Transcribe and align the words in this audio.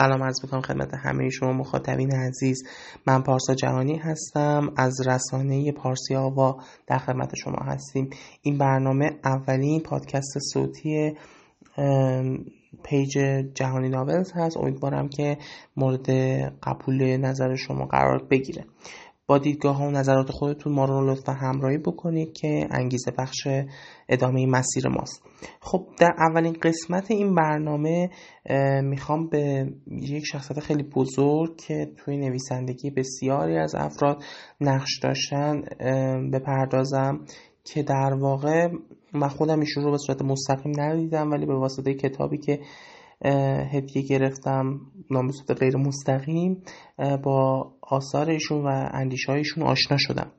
سلام 0.00 0.22
عرض 0.22 0.44
می‌کنم 0.44 0.60
خدمت 0.60 0.94
همه 0.94 1.30
شما 1.30 1.52
مخاطبین 1.52 2.14
عزیز. 2.14 2.62
من 3.06 3.22
پارسا 3.22 3.54
جهانی 3.54 3.96
هستم. 3.96 4.72
از 4.76 5.06
رسانه 5.06 5.72
پارسی 5.72 6.14
آوا 6.14 6.58
در 6.86 6.98
خدمت 6.98 7.34
شما 7.34 7.64
هستیم. 7.64 8.10
این 8.42 8.58
برنامه 8.58 9.10
اولین 9.24 9.80
پادکست 9.80 10.38
صوتی 10.52 11.16
پیج 12.84 13.18
جهانی 13.54 13.88
ناولز 13.88 14.32
هست. 14.34 14.56
امیدوارم 14.56 15.08
که 15.08 15.38
مورد 15.76 16.10
قبول 16.62 17.16
نظر 17.16 17.56
شما 17.56 17.86
قرار 17.86 18.26
بگیره. 18.30 18.64
با 19.28 19.38
دیدگاه 19.38 19.76
ها 19.76 19.88
و 19.88 19.90
نظرات 19.90 20.30
خودتون 20.30 20.72
ما 20.72 20.84
رو 20.84 21.10
لطفا 21.10 21.32
همراهی 21.32 21.78
بکنید 21.78 22.32
که 22.32 22.68
انگیزه 22.70 23.10
بخش 23.18 23.48
ادامه 24.08 24.46
مسیر 24.46 24.88
ماست. 24.88 25.22
خب 25.60 25.86
در 25.98 26.14
اولین 26.18 26.56
قسمت 26.62 27.10
این 27.10 27.34
برنامه 27.34 28.10
می‌خوام 28.82 29.28
به 29.28 29.72
یک 29.86 30.24
شخصیت 30.26 30.60
خیلی 30.60 30.82
بزرگ 30.82 31.56
که 31.56 31.90
توی 31.96 32.16
نویسندگی 32.16 32.90
بسیاری 32.90 33.56
از 33.56 33.74
افراد 33.74 34.22
نقش 34.60 34.98
داشتن 35.02 35.62
بپردازم 36.32 37.20
که 37.64 37.82
در 37.82 38.14
واقع 38.20 38.68
من 39.14 39.28
خودم 39.28 39.60
ایشون 39.60 39.84
رو 39.84 39.90
به 39.90 39.98
صورت 39.98 40.22
مستقیم 40.22 40.72
ندیدم 40.80 41.30
ولی 41.30 41.46
به 41.46 41.54
واسطه 41.54 41.94
کتابی 41.94 42.38
که 42.38 42.60
هدیه 43.72 44.02
گرفتم 44.02 44.80
نام 45.10 45.30
غیر 45.60 45.76
مستقیم 45.76 46.62
با 47.22 47.72
آثار 47.82 48.30
ایشون 48.30 48.64
و 48.64 48.88
اندیشه 48.92 49.32
ایشون 49.32 49.62
آشنا 49.62 49.96
شدم. 50.00 50.32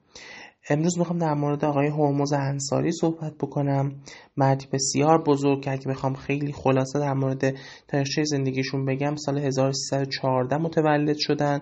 امروز 0.70 0.98
می‌خوام 0.98 1.20
در 1.20 1.34
مورد 1.34 1.66
آقای 1.66 1.88
هرمز 1.88 2.34
انصاری 2.34 2.92
صحبت 2.92 3.34
بکنم. 3.38 4.02
مردی 4.38 4.66
بسیار 4.74 5.24
بزرگ 5.24 5.62
که 5.62 5.72
اگه 5.72 5.88
بخوام 5.88 6.14
خیلی 6.14 6.52
خلاصه 6.52 7.00
در 7.00 7.14
مورد 7.14 7.56
تاریخچه 7.88 8.24
زندگیشون 8.24 8.86
بگم 8.86 9.16
سال 9.16 9.38
1314 9.38 10.58
متولد 10.58 11.18
شدن 11.20 11.60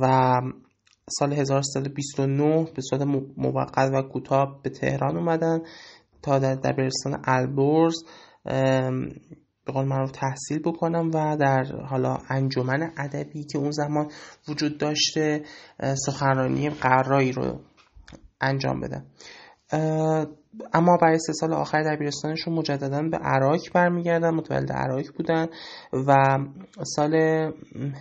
و 0.00 0.32
سال 1.18 1.32
1329 1.32 2.66
به 2.74 2.82
صورت 2.82 3.02
موقت 3.36 3.90
و 3.92 4.02
کوتاه 4.02 4.60
به 4.62 4.70
تهران 4.70 5.16
اومدن 5.16 5.58
تا 6.22 6.38
در 6.38 6.54
دبیرستان 6.54 7.22
البرز. 7.24 7.94
به 9.66 9.72
قول 9.72 9.84
معروف 9.84 10.10
تحصیل 10.10 10.58
بکنم 10.58 11.10
و 11.14 11.36
در 11.36 11.64
حالا 11.90 12.18
انجمن 12.28 12.90
ادبی 12.96 13.44
که 13.44 13.58
اون 13.58 13.70
زمان 13.70 14.10
وجود 14.48 14.78
داشته 14.78 15.42
سخنرانی 16.06 16.70
قرایی 16.70 17.32
رو 17.32 17.60
انجام 18.40 18.80
بدم. 18.80 19.06
اما 20.72 20.96
برای 21.02 21.18
سه 21.18 21.32
سال 21.32 21.52
آخر 21.52 21.82
دبیرستانشون 21.82 22.54
مجددا 22.54 23.02
به 23.02 23.16
عراق 23.16 23.60
برمیگردن 23.74 24.30
متولد 24.30 24.72
عراق 24.72 25.04
بودن 25.16 25.46
و 25.92 26.38
سال 26.82 27.14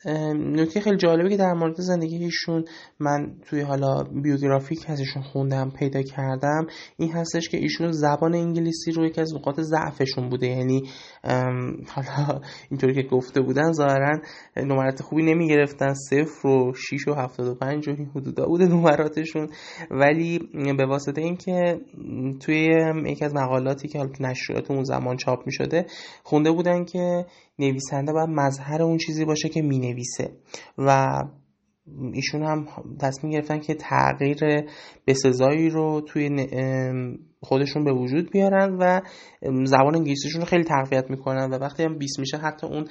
نکته 0.06 0.80
خیلی 0.80 0.96
جالبی 0.96 1.28
که 1.28 1.36
در 1.36 1.52
مورد 1.52 1.80
زندگی 1.80 2.16
ایشون 2.16 2.64
من 3.00 3.34
توی 3.46 3.60
حالا 3.60 4.02
بیوگرافیک 4.02 4.90
ازشون 4.90 5.22
خوندم 5.22 5.70
پیدا 5.70 6.02
کردم 6.02 6.66
این 6.96 7.12
هستش 7.12 7.48
که 7.48 7.56
ایشون 7.56 7.92
زبان 7.92 8.34
انگلیسی 8.34 8.92
رو 8.92 9.06
یکی 9.06 9.20
از 9.20 9.34
نقاط 9.34 9.60
ضعفشون 9.60 10.28
بوده. 10.28 10.46
یعنی 10.46 10.82
حالا 11.88 12.40
اینطوری 12.70 12.94
که 12.94 13.02
گفته 13.02 13.40
بودن 13.40 13.72
ظاهرا 13.72 14.18
نمرات 14.56 15.02
خوبی 15.02 15.22
نمی 15.22 15.48
گرفتن 15.48 15.94
صفر 15.94 16.48
و 16.48 16.72
6 16.74 17.08
و 17.08 17.14
75 17.14 17.88
و 17.88 17.90
این 17.90 18.10
حدودا 18.14 18.46
بوده 18.46 18.66
نمراتشون. 18.66 19.48
ولی 19.90 20.38
به 20.76 20.86
واسطه 20.86 21.20
اینکه 21.20 21.80
توی 22.40 22.68
یکی 23.06 23.24
از 23.24 23.34
مقالاتی 23.34 23.88
که 23.88 23.98
حالا 23.98 24.10
نشریات 24.20 24.70
اون 24.70 24.84
زمان 24.84 25.16
چاپ 25.16 25.46
می 25.46 25.52
شده 25.52 25.86
خونده 26.22 26.50
بودن 26.52 26.84
که 26.84 27.26
نویسنده 27.60 28.12
باید 28.12 28.28
مظهر 28.28 28.82
اون 28.82 28.98
چیزی 28.98 29.24
باشه 29.24 29.48
که 29.48 29.62
می 29.62 29.78
نویسه 29.78 30.30
و 30.78 31.08
ایشون 32.12 32.42
هم 32.42 32.66
تصمیم 33.00 33.32
گرفتن 33.32 33.58
که 33.58 33.74
تغییر 33.74 34.38
بسزایی 35.06 35.70
رو 35.70 36.00
توی 36.00 36.46
خودشون 37.42 37.84
به 37.84 37.92
وجود 37.92 38.30
بیارن 38.30 38.76
و 38.80 39.00
زبان 39.64 39.94
انگلیسیشون 39.96 40.40
رو 40.40 40.46
خیلی 40.46 40.64
تقویت 40.64 41.10
می‌کنن 41.10 41.50
و 41.50 41.58
وقتی 41.58 41.82
هم 41.82 41.98
20 41.98 42.18
میشه 42.18 42.36
حتی 42.36 42.66
اون 42.66 42.86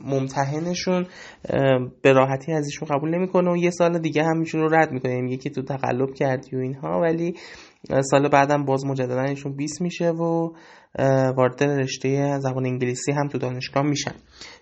ممتحنشون 0.00 1.06
به 2.02 2.12
راحتی 2.12 2.52
ازشون 2.52 2.88
قبول 2.88 3.14
نمی‌کنه 3.14 3.52
و 3.52 3.56
یه 3.56 3.70
سال 3.70 3.98
دیگه 3.98 4.24
هم 4.24 4.38
ایشون 4.38 4.60
رو 4.60 4.74
رد 4.74 4.92
می‌کنه. 4.92 5.20
میگه 5.20 5.36
که 5.36 5.50
تو 5.50 5.62
تقلب 5.62 6.14
کردی 6.14 6.56
و 6.56 6.58
اینها. 6.58 7.00
ولی 7.00 7.34
سال 8.10 8.28
بعدم 8.28 8.64
باز 8.64 8.86
مجددا 8.86 9.22
ایشون 9.22 9.56
20 9.56 9.80
میشه 9.80 10.10
و 10.10 10.52
وارد 11.36 11.62
رشته 11.62 12.38
زبان 12.38 12.66
انگلیسی 12.66 13.12
هم 13.12 13.28
تو 13.28 13.38
دانشگاه 13.38 13.82
میشن. 13.82 14.14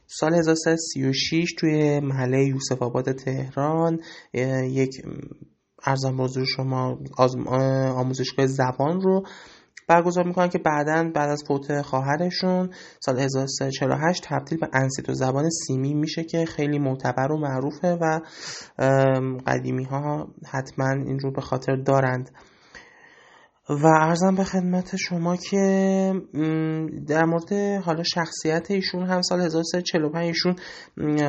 سال 0.06 0.34
1336 0.34 1.54
توی 1.58 2.00
محله 2.00 2.44
یوسف 2.44 2.82
آباد 2.82 3.12
تهران 3.12 4.00
یک 4.70 4.90
ارزم 5.84 6.16
بازور 6.16 6.44
شما 6.44 6.98
آموزشگاه 7.96 8.46
زبان 8.46 9.00
رو 9.00 9.22
برگزار 9.88 10.26
می‌کنن 10.26 10.48
که 10.48 10.58
بعدا 10.58 11.10
بعد 11.14 11.30
از 11.30 11.44
فوت 11.48 11.82
خواهرشون 11.82 12.70
سال 13.00 13.20
1348 13.20 14.22
تبدیل 14.28 14.58
به 14.58 14.68
انسیتو 14.72 15.14
زبان 15.14 15.50
سیمی 15.50 15.94
میشه 15.94 16.24
که 16.24 16.44
خیلی 16.44 16.78
معتبر 16.78 17.32
و 17.32 17.38
معروفه 17.38 17.98
و 18.00 18.20
قدیمی 19.46 19.84
ها 19.84 20.28
حتما 20.52 20.90
این 20.90 21.18
رو 21.18 21.32
به 21.32 21.40
خاطر 21.40 21.76
دارند. 21.76 22.30
و 23.70 23.86
ارزم 23.86 24.34
به 24.34 24.44
خدمت 24.44 24.96
شما 24.96 25.36
که 25.36 26.12
در 27.08 27.24
مورد 27.24 27.82
حالا 27.84 28.02
شخصیت 28.02 28.70
ایشون 28.70 29.06
هم 29.06 29.22
سال 29.22 29.40
1345 29.40 30.26
ایشون 30.26 30.56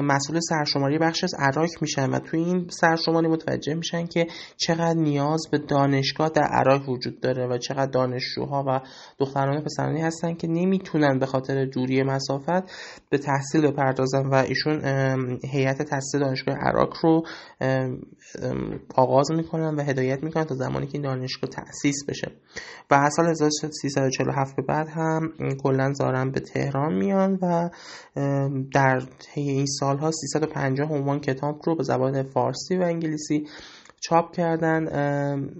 مسئول 0.01 0.39
سرشماری 0.39 0.97
بخش 0.97 1.23
از 1.23 1.31
عراق 1.39 1.69
میشن 1.81 2.09
و 2.09 2.19
توی 2.19 2.39
این 2.39 2.67
سرشماری 2.69 3.27
متوجه 3.27 3.73
میشن 3.73 4.05
که 4.05 4.27
چقدر 4.57 4.93
نیاز 4.93 5.47
به 5.51 5.57
دانشگاه 5.57 6.29
در 6.29 6.41
عراق 6.43 6.89
وجود 6.89 7.19
داره 7.19 7.47
و 7.47 7.57
چقدر 7.57 7.91
دانشجوها 7.91 8.63
و 8.67 8.79
دختران 9.19 9.63
پسرانی 9.63 10.01
هستن 10.01 10.33
که 10.33 10.47
نمی‌تونن 10.47 11.19
به 11.19 11.25
خاطر 11.25 11.65
دوری 11.65 12.03
مسافت 12.03 12.71
به 13.09 13.17
تحصیل 13.17 13.71
بپردازن 13.71 14.25
و 14.25 14.33
ایشون 14.35 14.81
هیئت 15.43 15.81
تحصیل 15.81 16.21
دانشگاه 16.21 16.55
عراق 16.55 16.93
رو 17.03 17.23
آغاز 18.95 19.31
می‌کنن 19.31 19.75
و 19.75 19.81
هدایت 19.81 20.23
می‌کنن 20.23 20.43
تا 20.43 20.55
زمانی 20.55 20.87
که 20.87 20.93
این 20.93 21.01
دانشگاه 21.01 21.49
تأسیس 21.49 22.05
بشه. 22.07 22.31
و 22.91 22.93
از 22.93 23.13
سال 23.15 23.29
1347 23.29 24.55
به 24.55 24.61
بعد 24.61 24.87
هم 24.87 25.31
کلا 25.63 25.93
زارن 25.93 26.31
به 26.31 26.39
تهران 26.39 26.93
میان 26.93 27.39
و 27.41 27.69
در 28.73 28.99
طی 28.99 29.41
این 29.41 29.65
سالها 29.65 30.11
350 30.11 30.91
عنوان 30.91 31.19
کتاب 31.19 31.61
رو 31.65 31.75
به 31.75 31.83
زبان 31.83 32.23
فارسی 32.23 32.77
و 32.77 32.81
انگلیسی 32.81 33.47
چاپ 33.99 34.35
کردن. 34.35 34.87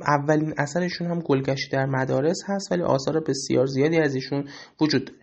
اولین 0.08 0.54
اثرشون 0.58 1.08
هم 1.08 1.20
گلگشی 1.20 1.70
در 1.72 1.86
مدارس 1.86 2.38
هست 2.46 2.72
ولی 2.72 2.82
آثار 2.82 3.20
بسیار 3.20 3.66
زیادی 3.66 3.98
از 3.98 4.16
ایشون 4.16 4.48
وجود 4.82 5.06
داره. 5.06 5.20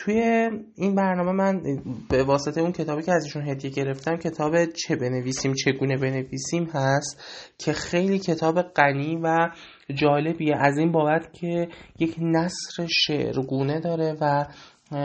توی 0.00 0.50
این 0.76 0.94
برنامه 0.94 1.32
من 1.32 1.62
به 2.08 2.22
واسطه 2.24 2.60
اون 2.60 2.72
کتابی 2.72 3.02
که 3.02 3.12
ازشون 3.12 3.48
هدیه 3.48 3.70
گرفتم 3.70 4.16
کتاب 4.16 4.64
چه 4.64 4.96
بنویسیم 4.96 5.54
چگونه 5.54 5.96
بنویسیم 5.96 6.70
هست 6.74 7.22
که 7.58 7.72
خیلی 7.72 8.18
کتاب 8.18 8.62
غنی 8.62 9.20
و 9.22 9.50
جالبیه. 9.94 10.56
از 10.56 10.78
این 10.78 10.92
بابت 10.92 11.32
که 11.32 11.68
یک 11.98 12.16
نصر 12.18 12.86
شعرگونه 12.88 13.80
داره 13.80 14.16
و 14.20 14.46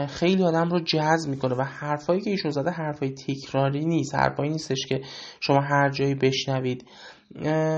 خیلی 0.06 0.44
آدم 0.44 0.70
رو 0.70 0.80
جذب 0.80 1.30
می‌کنه 1.30 1.54
و 1.54 1.62
حرفایی 1.62 2.20
که 2.20 2.30
ایشون 2.30 2.50
زده 2.50 2.70
حرفای 2.70 3.10
تکراری 3.10 3.84
نیست 3.84 4.14
حرفایی 4.14 4.50
نیستش 4.50 4.86
که 4.88 5.00
شما 5.40 5.60
هر 5.60 5.90
جایی 5.90 6.14
بشنوید. 6.14 6.84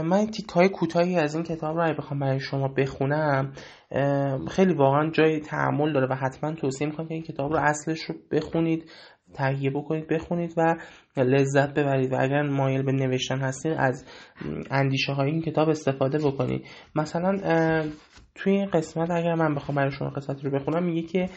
من 0.03 0.27
تیک 0.27 0.49
های 0.49 0.69
کوتاهی 0.69 1.17
از 1.17 1.35
این 1.35 1.45
کتاب 1.45 1.79
رو 1.79 1.95
بخوام 1.95 2.21
برای 2.21 2.41
شما 2.41 2.69
بخونم 2.69 3.53
خیلی 4.51 4.75
واقعا 4.75 5.11
جای 5.11 5.41
تعمل 5.41 5.93
داره 5.93 6.07
و 6.11 6.15
حتما 6.15 6.53
توصیه 6.53 6.87
می‌کنم 6.87 7.09
که 7.09 7.15
این 7.15 7.23
کتاب 7.23 7.53
رو 7.53 7.59
اصلش 7.59 8.03
رو 8.03 8.15
بخونید 8.33 8.91
تهیه 9.35 9.71
بکنید 9.71 10.09
بخونید 10.09 10.55
و 10.57 10.77
لذت 11.17 11.75
ببرید 11.75 12.13
و 12.13 12.17
اگر 12.21 12.43
مایل 12.43 12.83
به 12.83 12.93
نوشتن 12.93 13.39
هستین 13.39 13.73
از 13.73 14.05
اندیشه 14.71 15.13
های 15.13 15.31
این 15.31 15.43
کتاب 15.43 15.69
استفاده 15.69 16.19
بکنید. 16.19 16.67
مثلا 16.95 17.33
توی 18.35 18.53
این 18.53 18.71
قسمت 18.71 19.11
اگر 19.11 19.35
من 19.35 19.55
بخوام 19.55 19.77
برای 19.77 19.91
شما 19.91 20.11
قسمت 20.11 20.45
رو 20.45 20.51
بخونم 20.51 20.85
میگه 20.85 21.03
که 21.03 21.29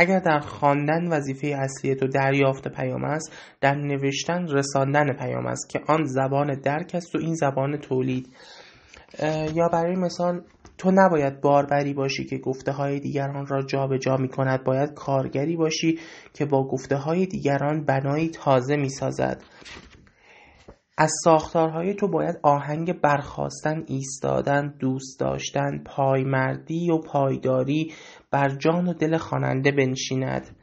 اگر 0.00 0.18
در 0.18 0.40
خواندن 0.40 1.08
وظیفه 1.08 1.46
اصلی 1.46 1.94
تو 1.94 2.06
دریافت 2.06 2.68
پیام 2.68 3.04
است 3.04 3.32
در 3.60 3.74
نوشتن 3.74 4.46
رساندن 4.48 5.12
پیام 5.12 5.46
است 5.46 5.68
که 5.68 5.80
آن 5.86 6.04
زبان 6.04 6.54
درک 6.60 6.90
است 6.94 7.14
و 7.14 7.18
این 7.18 7.34
زبان 7.34 7.76
تولید. 7.76 8.28
یا 9.54 9.68
برای 9.72 9.96
مثال 9.96 10.40
تو 10.78 10.90
نباید 10.90 11.40
باربری 11.40 11.94
باشی 11.94 12.24
که 12.24 12.38
گفته 12.38 12.72
های 12.72 13.00
دیگران 13.00 13.46
را 13.46 13.62
جابجا 13.62 13.98
جا 13.98 14.16
می 14.16 14.28
کند 14.28 14.64
باید 14.64 14.94
کارگری 14.94 15.56
باشی 15.56 15.98
که 16.34 16.44
با 16.44 16.68
گفته 16.68 16.96
های 16.96 17.26
دیگران 17.26 17.84
بنایی 17.84 18.28
تازه 18.28 18.76
می 18.76 18.88
سازد 18.88 19.42
از 21.00 21.12
ساختارهای 21.24 21.94
تو 21.94 22.08
باید 22.08 22.38
آهنگ 22.42 23.00
برخواستن 23.00 23.84
ایستادن 23.86 24.74
دوست 24.78 25.20
داشتن 25.20 25.82
پایمردی 25.86 26.90
و 26.90 26.98
پایداری 26.98 27.92
بر 28.30 28.48
جان 28.48 28.88
و 28.88 28.92
دل 28.92 29.16
خواننده 29.16 29.72
بنشیند. 29.72 30.56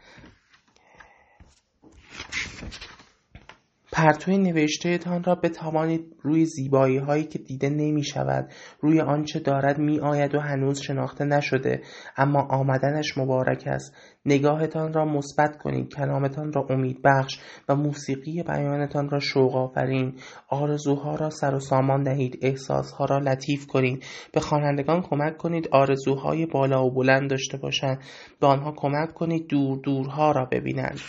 پرتوی 3.92 4.38
نوشتهتان 4.38 5.24
را 5.24 5.36
بتوانید 5.36 6.16
روی 6.22 6.46
زیبایی 6.46 6.98
هایی 6.98 7.24
که 7.24 7.40
دیده 7.40 7.70
نمی 7.70 8.04
شود 8.04 8.52
روی 8.80 9.02
آنچه 9.02 9.40
دارد 9.40 9.78
می 9.78 10.00
آید 10.00 10.36
و 10.36 10.40
هنوز 10.40 10.81
شناخته 10.81 11.26
نشده 11.26 11.81
اما 12.18 12.42
آمدنش 12.42 13.18
مبارک 13.18 13.64
است. 13.68 13.96
نگاهتان 14.25 14.94
را 14.94 15.06
مثبت 15.06 15.57
کنید 15.57 15.94
کلامتان 15.94 16.54
را 16.54 16.66
امید 16.69 17.01
بخش 17.04 17.39
و 17.69 17.75
موسیقی 17.75 18.44
بیانتان 18.44 19.10
را 19.10 19.19
شوق 19.19 19.56
آفرین 19.56 20.13
آرزوها 20.50 21.16
را 21.16 21.30
سر 21.30 21.56
و 21.56 21.60
سامان 21.60 22.04
دهید 22.04 22.39
احساسها 22.42 23.06
را 23.06 23.18
لطیف 23.18 23.68
کنید. 23.68 24.04
به 24.33 24.39
خوانندگان 24.39 25.01
کمک 25.01 25.38
کنید 25.38 25.68
آرزوهای 25.72 26.45
بالا 26.45 26.86
و 26.86 26.92
بلند 26.92 27.30
داشته 27.30 27.57
باشند. 27.57 28.00
به 28.39 28.48
آنها 28.48 28.74
کمک 28.75 29.13
کنید 29.13 29.48
دور 29.48 29.80
دورها 29.83 30.31
را 30.31 30.45
ببینند. 30.45 31.00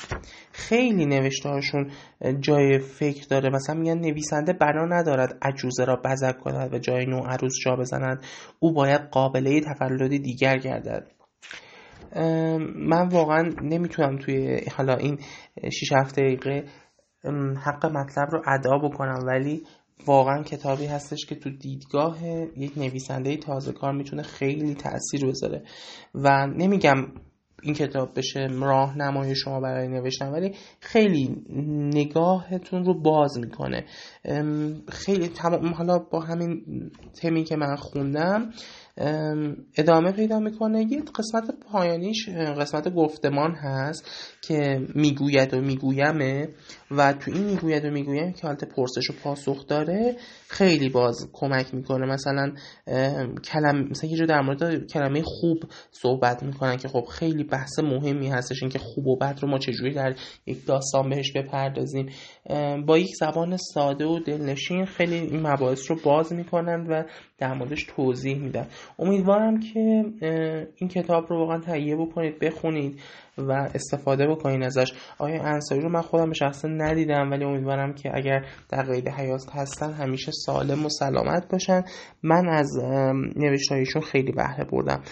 خیلی 0.52 1.06
نوشته 1.06 1.48
هاشون 1.48 1.90
جای 2.40 2.78
فکر 2.78 3.26
داره. 3.30 3.50
مثلا 3.50 3.74
میگن 3.74 3.98
نویسنده 3.98 4.52
بنا 4.52 4.84
ندارد 4.84 5.38
عجوزه 5.42 5.84
را 5.84 5.96
بزک 6.04 6.38
کند 6.38 6.74
و 6.74 6.78
جای 6.78 7.06
نو 7.06 7.20
عروس 7.20 7.54
جا 7.64 7.76
بزند. 7.76 8.22
او 8.58 8.72
باید 8.72 9.00
قابله 9.00 9.60
تفلد 9.60 10.08
دیگر 10.08 10.58
گردد. 10.58 11.15
من 12.76 13.08
واقعا 13.08 13.52
نمی‌تونم 13.62 14.18
توی 14.18 14.60
حالا 14.76 14.96
این 14.96 15.18
6 15.72 15.92
هفته 15.92 16.22
دقیقه 16.22 16.64
حق 17.64 17.86
مطلب 17.86 18.28
رو 18.32 18.42
ادا 18.46 18.78
بکنم 18.88 19.20
ولی 19.26 19.62
واقعا 20.06 20.42
کتابی 20.42 20.86
هستش 20.86 21.26
که 21.26 21.34
تو 21.34 21.50
دیدگاه 21.50 22.18
یک 22.56 22.78
نویسنده 22.78 23.36
تازه 23.36 23.72
کار 23.72 23.92
می‌تونه 23.92 24.22
خیلی 24.22 24.74
تاثیر 24.74 25.26
بذاره. 25.26 25.62
و 26.14 26.46
نمیگم 26.46 26.96
این 27.62 27.74
کتاب 27.74 28.18
بشه 28.18 28.48
راهنمای 28.52 29.36
شما 29.36 29.60
برای 29.60 29.88
نوشتن 29.88 30.28
ولی 30.28 30.54
خیلی 30.80 31.44
نگاهتون 31.94 32.84
رو 32.84 33.00
باز 33.00 33.38
می‌کنه. 33.38 33.84
خیلی 34.88 35.28
تمام 35.28 35.74
حالا 35.74 35.98
با 35.98 36.20
همین 36.20 36.62
تمی 37.22 37.44
که 37.44 37.56
من 37.56 37.76
خوندم 37.76 38.50
ادامه 39.76 40.12
پیدا 40.12 40.38
می‌کنه. 40.38 40.86
یه 40.92 41.02
قسمت 41.18 41.54
پایانیش 41.72 42.28
قسمت 42.28 42.94
گفتمان 42.94 43.54
هست 43.54 44.10
که 44.42 44.86
می‌گوید 44.94 45.54
و 45.54 45.60
میگویمه 45.60 46.48
و 46.90 47.12
تو 47.12 47.30
این 47.30 47.44
می‌گوید 47.44 47.84
و 47.84 47.90
می‌گویم 47.90 48.32
که 48.32 48.46
حالت 48.46 48.64
پرسش 48.64 49.10
و 49.10 49.12
پاسخ 49.24 49.66
داره 49.66 50.16
خیلی 50.48 50.88
باز 50.88 51.28
کمک 51.32 51.74
می‌کنه. 51.74 52.06
مثلا 52.06 52.52
کلم 53.44 53.88
مثلا 53.90 54.10
یه 54.10 54.16
جو 54.16 54.26
در 54.26 54.40
مورد 54.40 54.86
کلمه 54.86 55.22
خوب 55.22 55.58
صحبت 55.90 56.42
می‌کنن 56.42 56.76
که 56.76 56.88
خب 56.88 57.04
خیلی 57.04 57.44
بحث 57.44 57.78
مهمی 57.78 58.28
هستش 58.28 58.62
اینکه 58.62 58.78
خوب 58.78 59.06
و 59.06 59.16
بد 59.16 59.38
رو 59.42 59.48
ما 59.48 59.58
چجوری 59.58 59.94
در 59.94 60.14
یک 60.46 60.66
داستان 60.66 61.10
بهش 61.10 61.32
بپردازیم. 61.32 62.08
با 62.86 62.98
یک 62.98 63.10
زبان 63.20 63.56
ساده 63.56 64.04
و 64.04 64.18
دلنشین 64.18 64.84
خیلی 64.84 65.14
این 65.14 65.46
مباحث 65.46 65.90
رو 65.90 65.96
باز 66.04 66.32
می‌کنن 66.32 66.86
و 66.86 67.02
در 67.38 67.54
موردش 67.54 67.84
توضیح 67.84 68.38
میدن. 68.38 68.66
امیدوارم 68.98 69.60
که 69.60 70.04
این 70.76 70.88
کتاب 70.88 71.26
رو 71.28 71.38
واقعا 71.38 71.58
تهیه 71.58 71.96
بکنید 71.96 72.38
بخونید 72.38 73.00
و 73.38 73.52
استفاده 73.52 74.26
بکنید 74.26 74.62
ازش. 74.62 74.92
آیا 75.18 75.42
انصاری 75.42 75.80
رو 75.80 75.88
من 75.88 76.00
خودم 76.00 76.28
به 76.28 76.34
شخص 76.34 76.64
ندیدم 76.64 77.30
ولی 77.30 77.44
امیدوارم 77.44 77.94
که 77.94 78.10
اگر 78.14 78.44
در 78.68 78.82
قید 78.82 79.08
حیات 79.08 79.42
هستن 79.52 79.92
همیشه 79.92 80.32
سالم 80.32 80.86
و 80.86 80.88
سلامت 80.88 81.52
باشن. 81.52 81.82
من 82.22 82.48
از 82.48 82.78
نوشتهایشون 83.36 84.02
خیلی 84.02 84.32
بهره 84.32 84.64
بردم. 84.64 85.02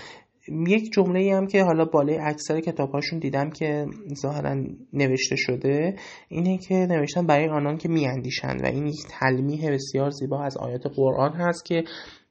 یک 0.49 0.93
جمله 0.93 1.35
هم 1.37 1.47
که 1.47 1.63
حالا 1.63 1.85
بالای 1.85 2.19
اکثر 2.19 2.61
کتابهاشون 2.61 3.19
دیدم 3.19 3.51
که 3.51 3.87
ظاهرا 4.15 4.65
نوشته 4.93 5.37
شده 5.37 5.97
اینه 6.29 6.59
که 6.59 6.75
نوشتن 6.75 7.27
برای 7.27 7.49
آنان 7.49 7.77
که 7.77 7.89
میاندیشند 7.89 8.63
و 8.63 8.67
این 8.67 8.87
یک 8.87 9.07
تلمیح 9.09 9.71
بسیار 9.71 10.11
زیبا 10.11 10.43
از 10.43 10.57
آیات 10.57 10.87
قرآن 10.97 11.33
هست 11.33 11.65
که 11.65 11.85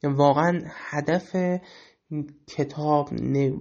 واقعا 0.03 0.61
هدف 0.89 1.35
کتاب 2.47 3.09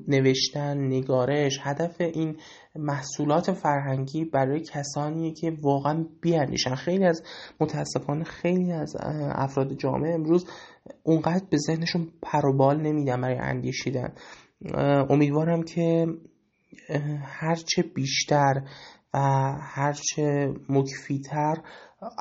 نوشتن 0.08 0.78
نگارش 0.78 1.58
هدف 1.62 2.00
این 2.00 2.36
محصولات 2.76 3.52
فرهنگی 3.52 4.24
برای 4.24 4.60
کسانی 4.60 5.32
که 5.32 5.56
واقعا 5.62 6.06
بیاندیشن. 6.20 6.74
خیلی 6.74 7.04
از 7.04 7.22
متاسفانه 7.60 8.24
خیلی 8.24 8.72
از 8.72 8.96
افراد 9.34 9.72
جامعه 9.72 10.14
امروز 10.14 10.46
اونقدر 11.02 11.44
به 11.50 11.56
ذهنشون 11.56 12.08
پروبال 12.22 12.80
نمیدن 12.80 13.20
برای 13.20 13.38
اندیشیدن. 13.38 14.12
امیدوارم 15.10 15.62
که 15.62 16.06
هرچه 17.24 17.82
بیشتر 17.82 18.62
و 19.14 19.18
هرچه 19.60 20.54
مکفیتر 20.68 21.56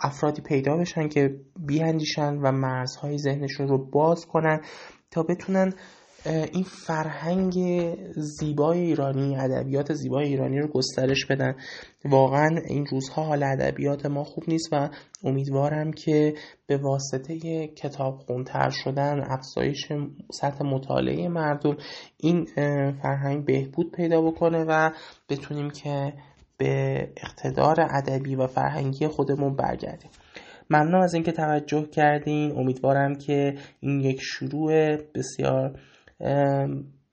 افرادی 0.04 0.42
پیدا 0.42 0.78
بشن 0.78 1.08
که 1.08 1.40
بیاندیشن 1.60 2.38
و 2.38 2.52
مرزهای 2.52 3.18
ذهنشون 3.18 3.68
رو 3.68 3.78
باز 3.78 4.26
کنن 4.26 4.62
تا 5.12 5.24
بتونن 5.24 5.74
این 6.26 6.64
فرهنگ 6.64 7.54
زیبای 8.16 8.80
ایرانی 8.80 9.38
ادبیات 9.38 9.94
زیبای 9.94 10.26
ایرانی 10.26 10.60
رو 10.60 10.68
گسترش 10.68 11.26
بدن. 11.26 11.56
واقعا 12.06 12.50
این 12.68 12.86
روزها 12.86 13.24
حال 13.24 13.44
ادبیات 13.44 14.06
ما 14.06 14.24
خوب 14.24 14.44
نیست 14.48 14.70
و 14.72 14.90
امیدوارم 15.24 15.92
که 15.92 16.34
به 16.68 16.78
واسطه 16.78 17.68
کتاب 17.68 18.18
خونتر 18.18 18.70
شدن 18.70 19.24
افزایش 19.30 19.88
سطح 20.32 20.64
مطالعه 20.66 21.28
مردم 21.28 21.78
این 22.18 22.46
فرهنگ 23.02 23.46
بهبود 23.46 23.92
پیدا 23.92 24.22
بکنه 24.22 24.66
و 24.68 24.92
بتونیم 25.30 25.70
که 25.70 26.14
به 26.58 27.08
اقتدار 27.18 27.76
ادبی 27.82 28.36
و 28.36 28.48
فرهنگی 28.48 29.08
خودمون 29.08 29.56
برگردیم. 29.56 30.12
ممنون 30.70 31.04
از 31.04 31.14
اینکه 31.14 31.32
توجه 31.32 31.86
کردین. 31.86 32.52
امیدوارم 32.52 33.16
که 33.16 33.56
این 33.80 34.02
یک 34.02 34.20
شروع 34.22 34.96
بسیار 34.96 35.80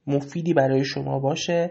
مفیدی 0.06 0.54
برای 0.54 0.84
شما 0.84 1.18
باشه 1.18 1.70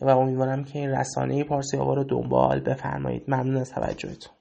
و 0.00 0.08
امیدوارم 0.08 0.64
که 0.64 0.78
این 0.78 0.90
رسانه 0.90 1.44
پارسی 1.44 1.76
آوا 1.76 1.94
رو 1.94 2.04
دنبال 2.04 2.60
بفرمایید. 2.60 3.24
ممنون 3.28 3.56
از 3.56 3.70
توجهتون. 3.70 4.32